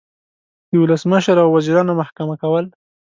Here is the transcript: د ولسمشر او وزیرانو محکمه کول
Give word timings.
د 0.69 0.71
ولسمشر 0.83 1.35
او 1.43 1.49
وزیرانو 1.55 1.93
محکمه 1.99 2.35
کول 2.41 2.65